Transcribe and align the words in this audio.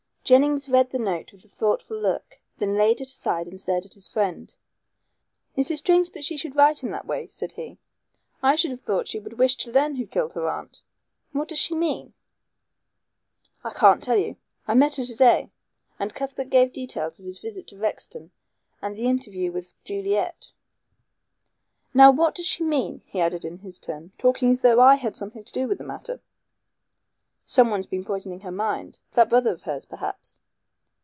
Jennings 0.23 0.69
read 0.69 0.91
the 0.91 0.99
note 0.99 1.33
with 1.33 1.43
a 1.43 1.49
thoughtful 1.49 1.97
look, 1.97 2.39
then 2.57 2.77
laid 2.77 3.01
it 3.01 3.11
aside 3.11 3.47
and 3.47 3.59
stared 3.59 3.85
at 3.85 3.95
his 3.95 4.07
friend. 4.07 4.55
"It 5.57 5.69
is 5.69 5.79
strange 5.79 6.11
that 6.11 6.23
she 6.23 6.37
should 6.37 6.55
write 6.55 6.83
in 6.83 6.91
that 6.91 7.05
way," 7.05 7.27
said 7.27 7.53
he. 7.53 7.79
"I 8.41 8.55
should 8.55 8.71
have 8.71 8.79
thought 8.79 9.09
she 9.09 9.19
would 9.19 9.37
wish 9.37 9.57
to 9.57 9.71
learn 9.73 9.95
who 9.95 10.05
killed 10.07 10.31
her 10.33 10.47
aunt. 10.47 10.81
What 11.33 11.49
does 11.49 11.59
she 11.59 11.75
mean?" 11.75 12.13
"I 13.65 13.71
can't 13.71 14.01
tell 14.01 14.15
you. 14.15 14.37
I 14.69 14.73
met 14.73 14.95
her 14.95 15.03
to 15.03 15.15
day," 15.17 15.49
and 15.99 16.13
Cuthbert 16.13 16.49
gave 16.49 16.71
details 16.71 17.19
of 17.19 17.25
his 17.25 17.39
visit 17.39 17.67
to 17.69 17.77
Rexton 17.77 18.29
and 18.81 18.95
the 18.95 19.07
interview 19.07 19.51
with 19.51 19.73
Juliet. 19.83 20.53
"Now 21.93 22.09
what 22.09 22.35
does 22.35 22.45
she 22.45 22.63
mean," 22.63 23.01
he 23.05 23.19
added 23.19 23.43
in 23.43 23.57
his 23.57 23.81
turn, 23.81 24.13
"talking 24.17 24.51
as 24.51 24.61
though 24.61 24.79
I 24.79 24.95
had 24.95 25.17
something 25.17 25.43
to 25.43 25.51
do 25.51 25.67
with 25.67 25.77
the 25.79 25.83
matter?" 25.83 26.21
"Someone's 27.43 27.87
been 27.87 28.05
poisoning 28.05 28.41
her 28.41 28.51
mind. 28.51 28.99
That 29.13 29.27
brother 29.27 29.51
of 29.51 29.63
hers, 29.63 29.85
perhaps." 29.85 30.39